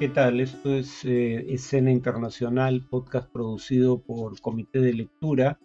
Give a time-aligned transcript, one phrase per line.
[0.00, 0.40] ¿Qué tal?
[0.40, 5.60] Esto es eh, Escena Internacional, podcast producido por Comité de Lectura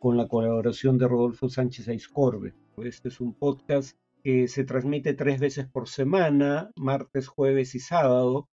[0.00, 2.52] con la colaboración de Rodolfo Sánchez Aiscorbe.
[2.78, 8.48] Este es un podcast que se transmite tres veces por semana, martes, jueves y sábado.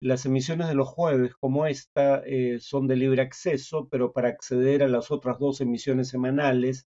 [0.00, 4.82] Las emisiones de los jueves, como esta, eh, son de libre acceso, pero para acceder
[4.82, 6.86] a las otras dos emisiones semanales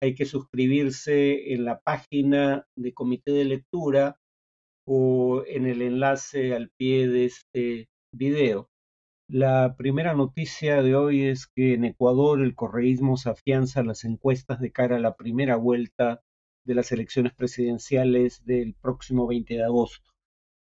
[0.00, 4.20] hay que suscribirse en la página de Comité de Lectura
[4.84, 8.70] o en el enlace al pie de este video.
[9.28, 14.60] La primera noticia de hoy es que en Ecuador el correísmo se afianza las encuestas
[14.60, 16.22] de cara a la primera vuelta
[16.64, 20.10] de las elecciones presidenciales del próximo 20 de agosto.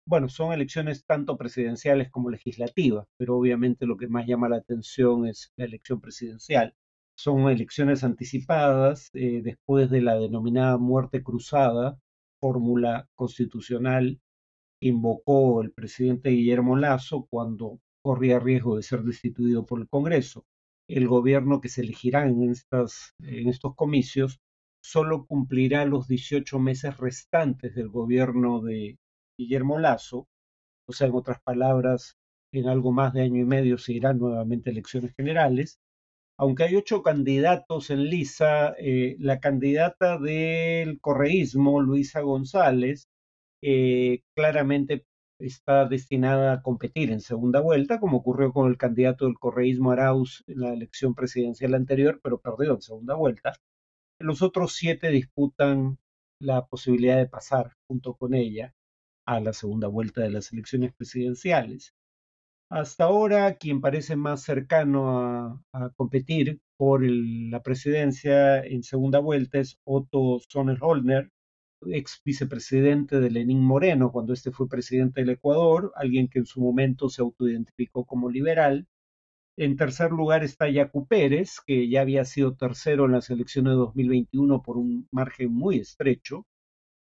[0.05, 5.27] Bueno, son elecciones tanto presidenciales como legislativas, pero obviamente lo que más llama la atención
[5.27, 6.75] es la elección presidencial.
[7.15, 11.99] Son elecciones anticipadas eh, después de la denominada muerte cruzada,
[12.41, 14.19] fórmula constitucional
[14.81, 20.45] invocó el presidente Guillermo Lazo cuando corría riesgo de ser destituido por el Congreso.
[20.89, 24.41] El gobierno que se elegirá en, en estos comicios
[24.83, 28.97] solo cumplirá los 18 meses restantes del gobierno de
[29.37, 30.27] Guillermo Lazo,
[30.87, 32.17] o sea, en otras palabras,
[32.51, 35.79] en algo más de año y medio se irán nuevamente elecciones generales,
[36.37, 43.07] aunque hay ocho candidatos en lisa, eh, la candidata del correísmo, Luisa González,
[43.61, 45.05] eh, claramente
[45.39, 50.43] está destinada a competir en segunda vuelta, como ocurrió con el candidato del correísmo Arauz
[50.47, 53.53] en la elección presidencial anterior, pero perdió en segunda vuelta.
[54.19, 55.97] Los otros siete disputan
[56.39, 58.73] la posibilidad de pasar junto con ella
[59.25, 61.93] a la segunda vuelta de las elecciones presidenciales.
[62.71, 69.77] Hasta ahora, quien parece más cercano a, competir por la presidencia en segunda vuelta es
[69.83, 71.29] Otto Sonneholner,
[71.87, 76.61] ex vicepresidente de Lenín Moreno cuando este fue presidente del Ecuador, alguien que en su
[76.61, 78.87] momento se autoidentificó como liberal.
[79.57, 83.77] En tercer lugar está Yacu Pérez, que ya había sido tercero en las elecciones de
[83.79, 86.45] 2021 por un margen muy estrecho.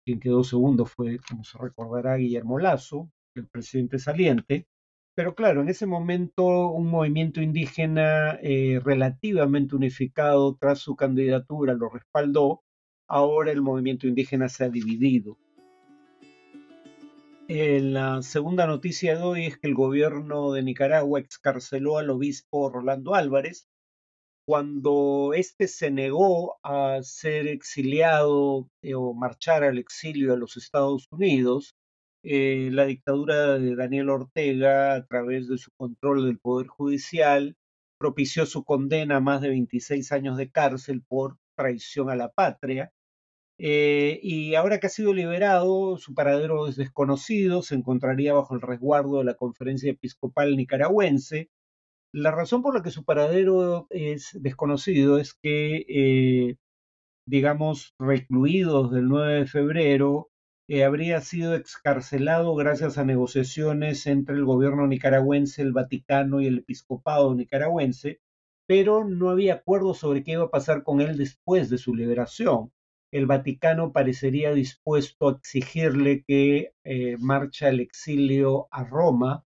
[0.04, 4.68] Quien quedó segundo fue, como se recordará, Guillermo Lazo, el presidente saliente.
[5.16, 11.88] Pero claro, en ese momento un movimiento indígena eh, relativamente unificado tras su candidatura lo
[11.88, 12.62] respaldó.
[13.08, 15.38] Ahora el movimiento indígena se ha dividido.
[17.48, 22.68] Eh, la segunda noticia de hoy es que el gobierno de Nicaragua excarceló al obispo
[22.68, 23.70] Rolando Álvarez
[24.46, 31.06] cuando éste se negó a ser exiliado eh, o marchar al exilio a los Estados
[31.10, 31.74] Unidos
[32.28, 37.56] eh, la dictadura de Daniel Ortega, a través de su control del Poder Judicial,
[37.98, 42.92] propició su condena a más de 26 años de cárcel por traición a la patria.
[43.58, 48.60] Eh, y ahora que ha sido liberado, su paradero es desconocido, se encontraría bajo el
[48.60, 51.48] resguardo de la Conferencia Episcopal Nicaragüense.
[52.12, 56.56] La razón por la que su paradero es desconocido es que, eh,
[57.28, 60.30] digamos, recluidos del 9 de febrero,
[60.84, 67.34] habría sido excarcelado gracias a negociaciones entre el gobierno nicaragüense, el Vaticano y el episcopado
[67.34, 68.20] nicaragüense,
[68.66, 72.72] pero no había acuerdo sobre qué iba a pasar con él después de su liberación.
[73.12, 79.44] El Vaticano parecería dispuesto a exigirle que eh, marche al exilio a Roma,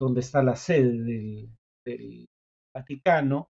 [0.00, 1.48] donde está la sede
[1.84, 2.26] del
[2.74, 3.50] Vaticano,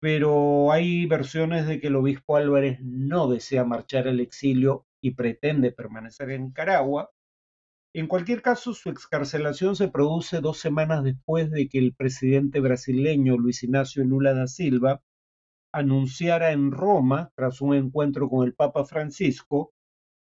[0.00, 5.70] pero hay versiones de que el obispo Álvarez no desea marchar al exilio y pretende
[5.70, 7.10] permanecer en Nicaragua.
[7.94, 13.36] En cualquier caso, su excarcelación se produce dos semanas después de que el presidente brasileño
[13.36, 15.02] Luis Ignacio Lula da Silva
[15.74, 19.74] anunciara en Roma, tras un encuentro con el Papa Francisco,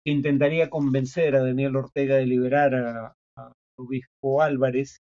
[0.03, 3.16] que intentaría convencer a Daniel Ortega de liberar a,
[3.77, 5.01] obispo Álvarez,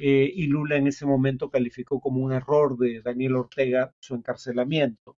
[0.00, 5.17] eh, y Lula en ese momento calificó como un error de Daniel Ortega su encarcelamiento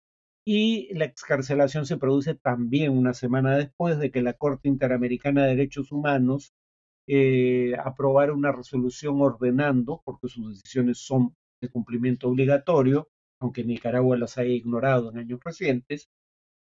[0.51, 5.51] y la excarcelación se produce también una semana después de que la Corte Interamericana de
[5.51, 6.55] Derechos Humanos
[7.07, 13.11] eh, aprobara una resolución ordenando, porque sus decisiones son de cumplimiento obligatorio,
[13.41, 16.09] aunque Nicaragua las haya ignorado en años recientes,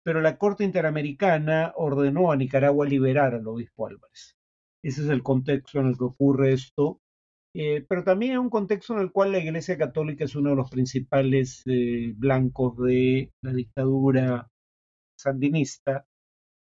[0.02, 4.36] pero la Corte Interamericana ordenó a Nicaragua liberar al obispo Álvarez.
[4.82, 7.00] Ese es el contexto en el que ocurre esto
[7.58, 10.56] eh, pero también en un contexto en el cual la Iglesia Católica es uno de
[10.56, 14.50] los principales eh, blancos de la dictadura
[15.18, 16.04] sandinista,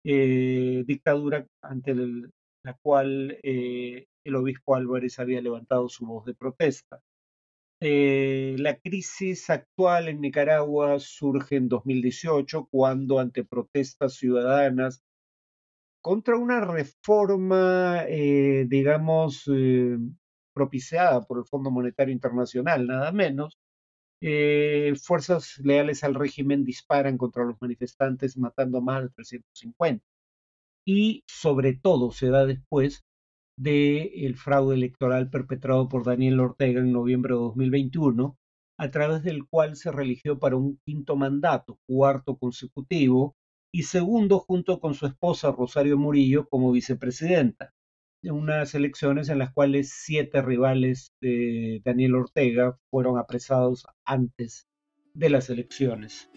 [0.05, 7.01] eh, dictadura ante la cual el obispo Álvarez había levantado su voz de protesta.
[7.81, 15.03] la crisis actual en Nicaragua surge en 2018 cuando ante protestas ciudadanas
[16.03, 19.49] contra una reforma, digamos,
[20.53, 23.59] propiciada por el Fondo Monetario Internacional, nada menos,
[24.21, 30.05] eh, fuerzas leales al régimen disparan contra los manifestantes matando a más de 350.
[30.87, 33.05] Y sobre todo se da después
[33.57, 38.37] del fraude electoral perpetrado por Daniel Ortega en noviembre de 2021,
[38.79, 43.37] a través del cual se religió para un quinto mandato, cuarto consecutivo,
[43.73, 47.73] y segundo junto con su esposa Rosario Murillo como vicepresidenta.
[48.25, 54.69] Unas elecciones en las cuales siete rivales de Daniel Ortega fueron apresados antes
[55.13, 56.31] de las elecciones.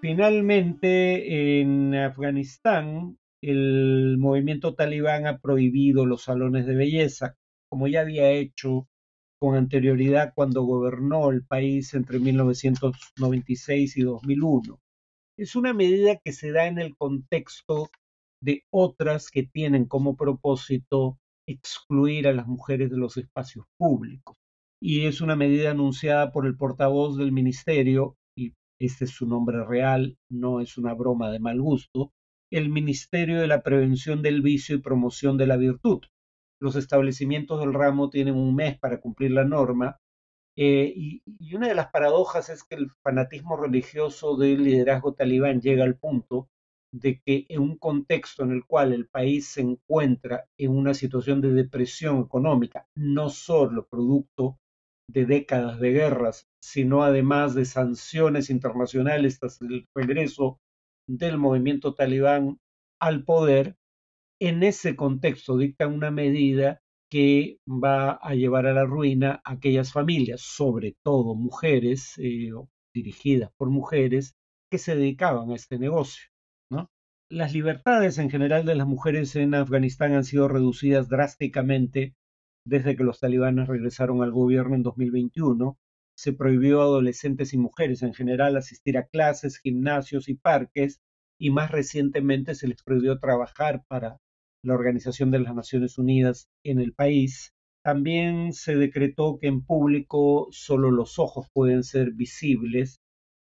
[0.00, 7.36] Finalmente, en Afganistán, el movimiento talibán ha prohibido los salones de belleza,
[7.68, 8.88] como ya había hecho
[9.38, 14.80] con anterioridad cuando gobernó el país entre 1996 y 2001.
[15.38, 17.90] Es una medida que se da en el contexto
[18.40, 24.36] de otras que tienen como propósito excluir a las mujeres de los espacios públicos.
[24.80, 29.64] Y es una medida anunciada por el portavoz del ministerio, y este es su nombre
[29.64, 32.12] real, no es una broma de mal gusto,
[32.50, 36.00] el Ministerio de la Prevención del Vicio y Promoción de la Virtud.
[36.60, 39.98] Los establecimientos del ramo tienen un mes para cumplir la norma
[40.56, 45.60] eh, y, y, una de las paradojas es que el fanatismo religioso del liderazgo talibán
[45.60, 46.48] llega al punto
[46.92, 51.40] de que en un contexto en el cual el país se encuentra en una situación
[51.40, 54.58] de depresión económica, no solo producto
[55.08, 60.60] de décadas de guerras, sino además de sanciones internacionales tras el regreso
[61.08, 62.58] del movimiento talibán
[63.00, 63.76] al poder,
[64.40, 69.92] en ese contexto dicta una medida que va a llevar a la ruina a aquellas
[69.92, 72.50] familias, sobre todo mujeres, eh,
[72.94, 74.34] dirigidas por mujeres,
[74.70, 76.29] que se dedicaban a este negocio.
[77.32, 82.16] Las libertades en general de las mujeres en Afganistán han sido reducidas drásticamente
[82.66, 85.78] desde que los talibanes regresaron al gobierno en 2021
[86.18, 91.00] se prohibió a adolescentes y mujeres en general asistir a clases, gimnasios y parques,
[91.38, 94.18] y más recientemente se les prohibió trabajar para
[94.64, 97.54] la Organización de las Naciones Unidas en el país.
[97.84, 102.98] También se decretó que en público solo los ojos pueden ser visibles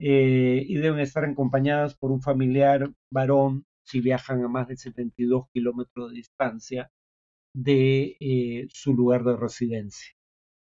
[0.05, 5.45] eh, y deben estar acompañadas por un familiar varón si viajan a más de 72
[5.53, 6.91] kilómetros de distancia
[7.55, 10.13] de eh, su lugar de residencia.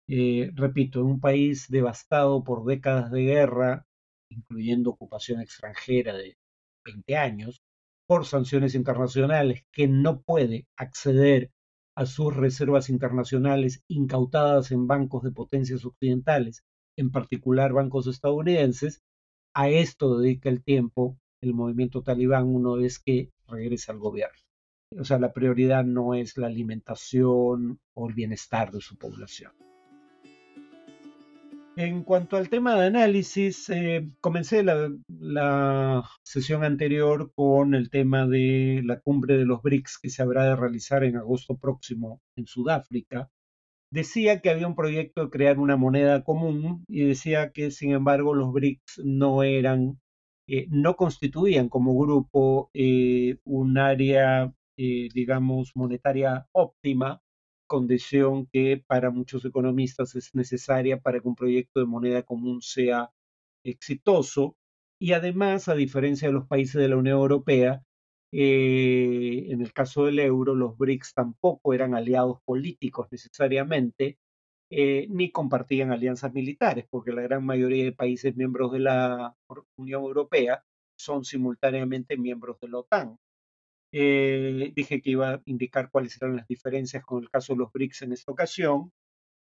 [0.08, 3.86] Eh, repito, en un país devastado por décadas de guerra,
[4.28, 6.36] incluyendo ocupación extranjera de
[6.84, 7.62] 20 años,
[8.08, 11.52] por sanciones internacionales, que no puede acceder
[11.96, 16.64] a sus reservas internacionales incautadas en bancos de potencias occidentales,
[16.96, 19.00] en particular bancos estadounidenses,
[19.54, 24.38] a esto dedica el tiempo el movimiento talibán una vez que regresa al gobierno.
[24.98, 29.52] O sea, la prioridad no es la alimentación o el bienestar de su población.
[31.76, 38.82] En cuanto al tema de análisis, eh, comencé la, sesión anterior con el tema de
[38.84, 43.30] la cumbre de los BRICS que se habrá de realizar en agosto próximo en Sudáfrica.
[43.90, 48.34] Decía que había un proyecto de crear una moneda común y decía que, sin embargo,
[48.34, 49.98] los BRICS no eran,
[50.46, 57.20] eh, no constituían como grupo eh, un área, digamos, monetaria óptima
[57.66, 63.10] condición que para muchos economistas es necesaria para que un proyecto de moneda común sea
[63.64, 64.56] exitoso.
[65.00, 67.82] Y además, a diferencia de los países de la Unión Europea,
[68.32, 74.18] eh, en el caso del euro, los BRICS tampoco eran aliados políticos necesariamente,
[74.70, 79.34] eh, ni compartían alianzas militares, porque la gran mayoría de países miembros de la
[79.76, 80.62] Unión Europea
[80.98, 83.18] son simultáneamente miembros de la OTAN.
[83.92, 87.72] Eh, dije que iba a indicar cuáles eran las diferencias con el caso de los
[87.72, 88.92] BRICS en esta ocasión.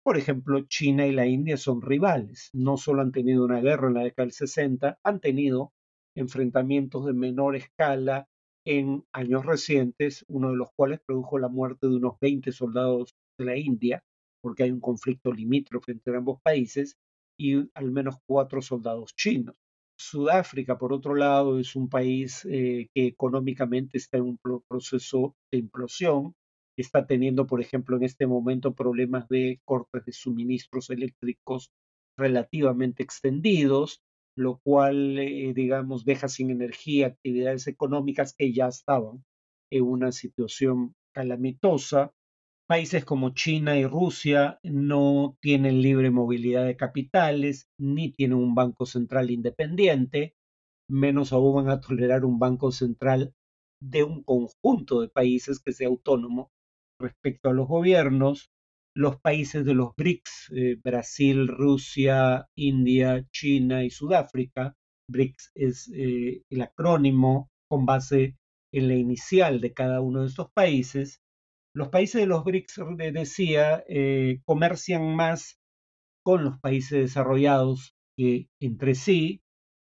[0.03, 2.51] Por ejemplo, China y la India son rivales.
[2.55, 5.73] No solo han tenido una guerra en la década del 60, han tenido
[6.15, 8.30] enfrentamientos de menor escala
[8.64, 13.45] en años recientes, uno de los cuales produjo la muerte de unos 20 soldados de
[13.45, 14.02] la India,
[14.43, 16.97] porque hay un conflicto limítrofe entre ambos países,
[17.38, 19.55] y al menos cuatro soldados chinos.
[19.99, 24.38] Sudáfrica, por otro lado, es un país eh, que económicamente está en un
[24.69, 26.35] proceso de implosión.
[26.76, 31.71] Está teniendo, por ejemplo, en este momento problemas de cortes de suministros eléctricos
[32.19, 34.00] relativamente extendidos,
[34.41, 39.23] lo cual, eh, digamos, deja sin energía actividades económicas que ya estaban
[39.71, 42.13] en una situación calamitosa.
[42.67, 48.87] Países como China y Rusia no tienen libre movilidad de capitales, ni tienen un banco
[48.87, 50.35] central independiente,
[50.89, 53.35] menos aún van a tolerar un banco central
[53.83, 56.51] de un conjunto de países que sea autónomo
[56.99, 58.51] respecto a los gobiernos.
[58.95, 64.77] Los países de los BRICS, eh, Brasil, Rusia, India, China y Sudáfrica.
[65.09, 68.37] BRICS es eh, el acrónimo con base
[68.73, 71.21] en la inicial de cada uno de estos países.
[71.75, 72.81] Los países de los BRICS,
[73.13, 75.59] decía, eh, comercian más
[76.25, 79.43] con los países desarrollados que entre sí.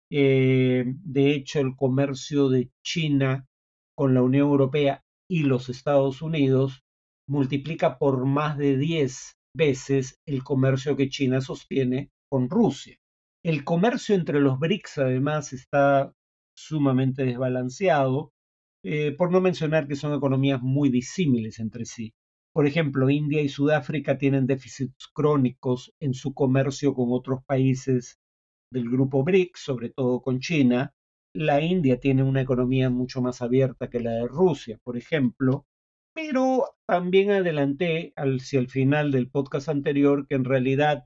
[0.10, 3.48] de hecho, el comercio de China
[3.96, 6.84] con la Unión Europea y los Estados Unidos
[7.28, 12.98] multiplica por más de 10 veces el comercio que China sostiene con Rusia.
[13.44, 16.14] El comercio entre los BRICS además está
[16.56, 18.32] sumamente desbalanceado,
[18.84, 22.14] eh, por no mencionar que son economías muy disímiles entre sí.
[22.54, 28.18] Por ejemplo, India y Sudáfrica tienen déficits crónicos en su comercio con otros países
[28.72, 30.94] del grupo BRICS, sobre todo con China.
[31.36, 35.67] La India tiene una economía mucho más abierta que la de Rusia, por ejemplo,
[36.18, 41.06] pero también adelanté hacia el final del podcast anterior que en realidad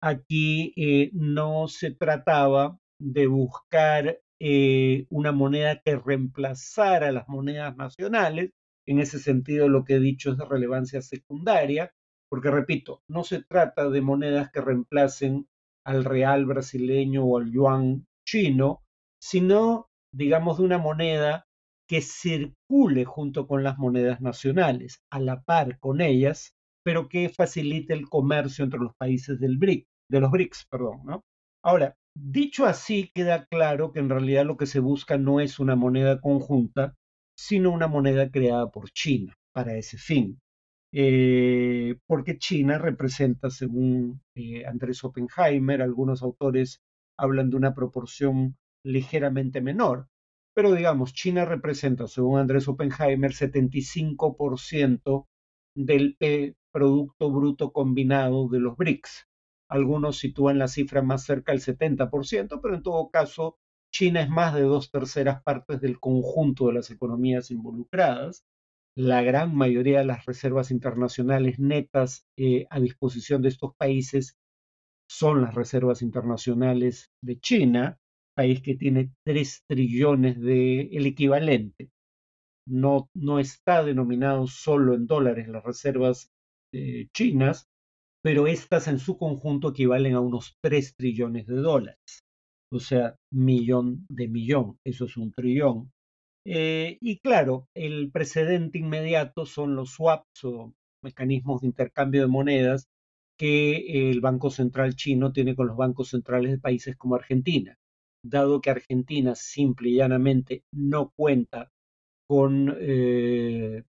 [0.00, 8.52] aquí eh, no se trataba de buscar eh, una moneda que reemplazara las monedas nacionales.
[8.86, 11.90] En ese sentido, lo que he dicho es de relevancia secundaria,
[12.30, 15.48] porque repito, no se trata de monedas que reemplacen
[15.84, 18.84] al real brasileño o al yuan chino,
[19.20, 21.45] sino, digamos, de una moneda
[21.88, 26.52] que circule junto con las monedas nacionales, a la par con ellas,
[26.84, 30.66] pero que facilite el comercio entre los países del BRIC, de los BRICS.
[30.70, 31.20] Perdón.
[31.64, 35.76] Ahora, dicho así, queda claro que en realidad lo que se busca no es una
[35.76, 36.94] moneda conjunta,
[37.36, 40.38] sino una moneda creada por China para ese fin.
[40.92, 46.80] Eh, porque China representa, según eh, Andrés Oppenheimer, algunos autores
[47.18, 50.06] hablan de una proporción ligeramente menor,
[50.56, 55.26] pero digamos, China representa, según Andrés Oppenheimer, 75%
[55.76, 56.16] del
[56.72, 59.28] Producto Bruto Combinado de los BRICS.
[59.68, 63.58] Algunos sitúan la cifra más cerca del 70%, pero en todo caso,
[63.92, 68.46] China es más de dos terceras partes del conjunto de las economías involucradas.
[68.96, 74.38] La gran mayoría de las reservas internacionales netas eh, a disposición de estos países
[75.06, 77.98] son las reservas internacionales de China
[78.36, 81.90] país que tiene 3 trillones de el equivalente.
[82.68, 86.30] No, no está denominado solo en dólares las reservas
[86.72, 87.66] eh, chinas,
[88.22, 92.24] pero estas en su conjunto equivalen a unos 3 trillones de dólares.
[92.70, 95.92] O sea, millón de millón, eso es un trillón.
[96.44, 102.88] Eh, y claro, el precedente inmediato son los swaps o mecanismos de intercambio de monedas
[103.38, 107.78] que el Banco Central chino tiene con los bancos centrales de países como Argentina
[108.28, 111.70] dado que Argentina simple y llanamente no cuenta
[112.28, 113.84] con eh,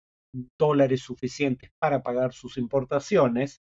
[0.58, 3.62] dólares suficientes para pagar sus importaciones,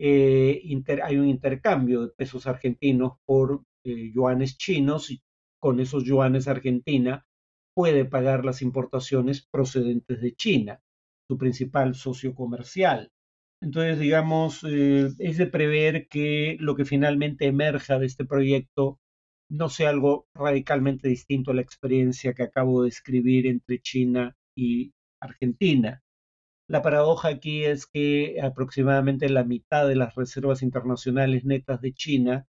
[0.00, 0.62] eh,
[1.02, 5.22] hay un intercambio de pesos argentinos por eh, yuanes chinos y
[5.60, 7.26] con esos yuanes Argentina
[7.74, 10.80] puede pagar las importaciones procedentes de China,
[11.28, 13.12] su principal socio comercial.
[13.60, 19.00] Entonces, digamos, es de prever que lo que finalmente emerja de este proyecto
[19.50, 24.92] no sea algo radicalmente distinto a la experiencia que acabo de escribir entre China y
[25.20, 26.02] Argentina.
[26.68, 32.46] La paradoja aquí es que aproximadamente la mitad de las reservas internacionales netas de China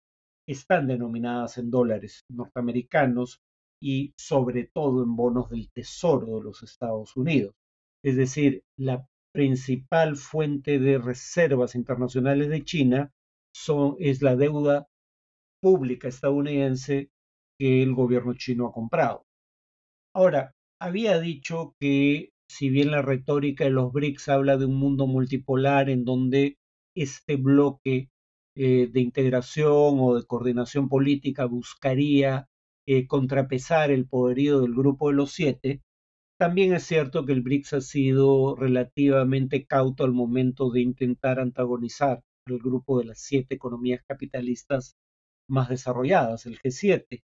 [0.47, 3.41] están denominadas en dólares norteamericanos
[3.81, 7.55] y sobre todo en bonos del Tesoro de los Estados Unidos.
[8.03, 13.11] Es decir, la principal fuente de reservas internacionales de China
[13.99, 14.87] es la deuda
[15.65, 17.09] pública estadounidense
[17.57, 19.23] que el gobierno chino ha comprado.
[20.13, 25.07] Ahora, había dicho que si bien la retórica de los BRICS habla de un mundo
[25.07, 26.57] multipolar en donde
[26.95, 28.09] este bloque
[28.55, 32.45] eh, de integración o de coordinación política buscaría
[32.87, 35.81] eh, contrapesar el poderío del grupo de los siete,
[36.39, 42.21] también es cierto que el BRICS ha sido relativamente cauto al momento de intentar antagonizar
[42.47, 44.95] al grupo de las siete economías capitalistas
[45.47, 47.23] más desarrolladas, el G7.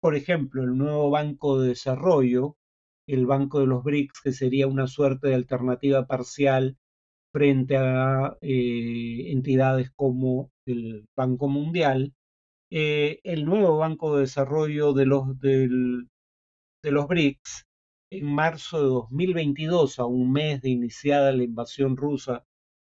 [0.00, 2.56] Por ejemplo, el nuevo Banco de Desarrollo,
[3.06, 6.76] el Banco de los BRICS, que sería una suerte de alternativa parcial
[7.32, 12.14] frente a eh, entidades como el Banco Mundial,
[12.70, 15.70] eh, el nuevo Banco de Desarrollo de los, de
[16.84, 17.66] los BRICS,
[18.10, 22.44] en marzo de 2022, a un mes de iniciada la invasión rusa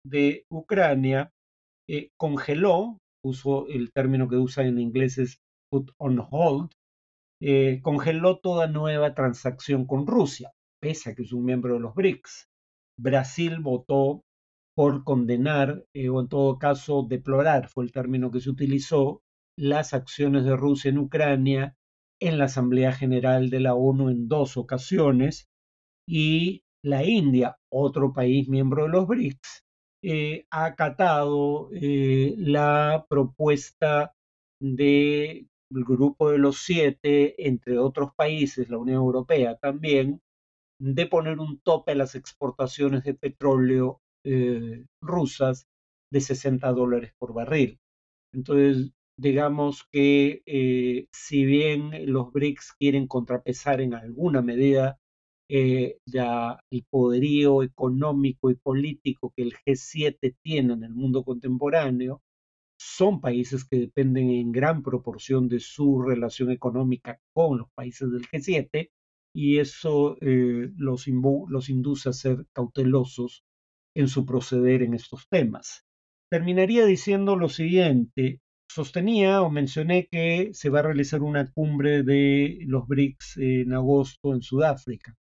[0.04, 1.32] de Ucrania,
[1.88, 2.98] eh, congeló
[3.68, 5.40] el término que usa en inglés es
[5.70, 6.70] put on hold,
[7.40, 11.94] eh, congeló toda nueva transacción con Rusia, pese a que es un miembro de los
[11.94, 12.48] BRICS.
[12.98, 14.22] Brasil votó
[14.74, 19.22] por condenar eh, o en todo caso deplorar, fue el término que se utilizó,
[19.58, 21.76] las acciones de Rusia en Ucrania
[22.20, 25.48] en la Asamblea General de la ONU en dos ocasiones
[26.08, 29.65] y la India, otro país miembro de los BRICS,
[30.08, 34.14] eh, ha acatado eh, la propuesta
[34.60, 40.20] del grupo de los siete, entre otros países, la Unión Europea también,
[40.80, 45.66] de poner un tope a las exportaciones de petróleo eh, rusas
[46.12, 47.80] de 60 dólares por barril.
[48.32, 55.00] Entonces, digamos que si bien los BRICS quieren contrapesar en alguna medida
[55.48, 55.98] eh,
[56.70, 62.22] el poderío económico y político que el G7 tiene en el mundo contemporáneo,
[62.78, 68.26] son países que dependen en gran proporción de su relación económica con los países del
[68.26, 68.90] G7
[69.34, 71.06] y eso eh, los,
[71.48, 73.44] los induce a ser cautelosos
[73.94, 75.84] en su proceder en estos temas.
[76.30, 82.58] Terminaría diciendo lo siguiente, sostenía o mencioné que se va a realizar una cumbre de
[82.66, 85.14] los BRICS en agosto en Sudáfrica.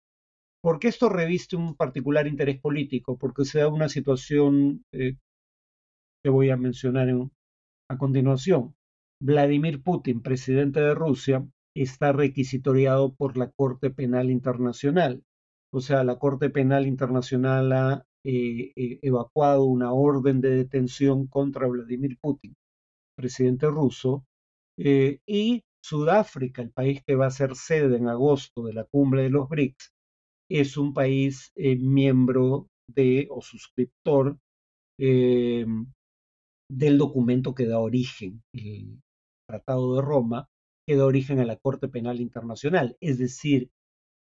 [0.63, 3.17] ¿Por qué esto reviste un particular interés político?
[3.17, 5.17] Porque se da una situación eh,
[6.23, 7.09] que voy a mencionar
[7.89, 8.73] a continuación.
[9.21, 15.23] Vladimir Putin, presidente de Rusia, está requisitoriado por la Corte Penal Internacional.
[15.73, 21.67] O sea, la Corte Penal Internacional ha eh, eh, evacuado una orden de detención contra
[21.67, 22.55] Vladimir Putin,
[23.17, 24.25] presidente ruso,
[24.77, 29.23] eh, y Sudáfrica, el país que va a ser sede en agosto de la cumbre
[29.23, 29.92] de los BRICS,
[30.59, 34.37] es un país miembro de o suscriptor
[34.97, 35.87] del
[36.97, 39.01] documento que da origen, el
[39.47, 40.47] Tratado de Roma,
[40.87, 42.97] que da origen a la Corte Penal Internacional.
[42.99, 43.71] Es decir,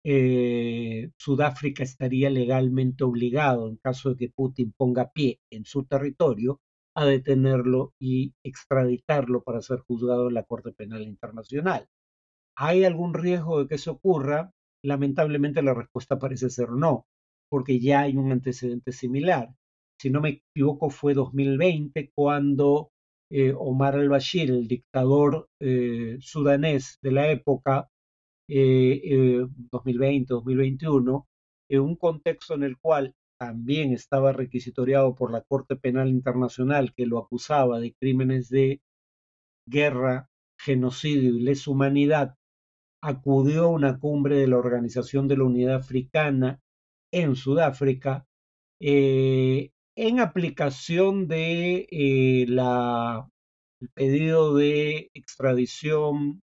[0.06, 6.62] eh, Sudáfrica estaría legalmente obligado, en caso de que Putin ponga pie en su territorio,
[6.96, 11.88] a detenerlo y extraditarlo para ser juzgado en la Corte Penal Internacional.
[12.56, 14.52] ¿Hay algún riesgo de que eso ocurra?
[14.84, 17.06] Lamentablemente la respuesta parece ser no,
[17.50, 19.50] porque ya hay un antecedente similar.
[20.00, 22.92] Si no me equivoco, fue 2020 cuando
[23.32, 27.90] eh, Omar al-Bashir, el dictador eh, sudanés de la época,
[28.48, 31.26] 2020-2021,
[31.70, 36.94] eh, en un contexto en el cual también estaba requisitoriado por la Corte Penal Internacional
[36.96, 38.82] que lo acusaba de crímenes de
[39.68, 42.36] guerra, genocidio y lesa humanidad,
[43.02, 46.60] acudió a una cumbre de la Organización de la Unidad Africana
[47.12, 48.26] en Sudáfrica
[48.82, 53.30] eh, en aplicación de eh, la,
[53.94, 56.42] pedido de extradición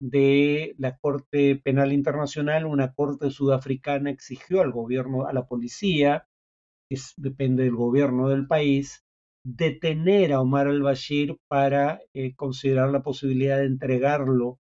[0.00, 6.26] de la Corte Penal Internacional, una corte sudafricana exigió al gobierno, a la policía,
[6.88, 9.04] que depende del gobierno del país,
[9.44, 14.58] detener a Omar al-Bashir para eh, considerar la posibilidad de entregarlo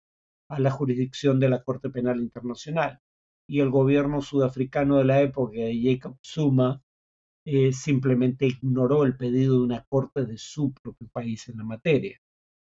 [0.51, 3.01] a la jurisdicción de la Corte Penal Internacional.
[3.49, 6.83] Y el gobierno sudafricano de la época, Jacob Zuma,
[7.47, 12.21] eh, simplemente ignoró el pedido de una corte de su propio país en la materia.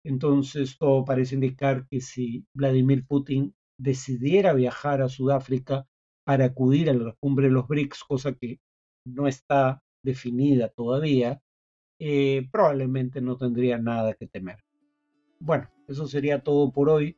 [0.03, 5.87] Entonces, todo parece indicar que si Vladimir Putin decidiera viajar a Sudáfrica
[6.25, 8.59] para acudir a la cumbre de los BRICS, cosa que
[9.05, 11.41] no está definida todavía,
[11.99, 14.63] eh, probablemente no tendría nada que temer.
[15.39, 17.17] Bueno, eso sería todo por hoy.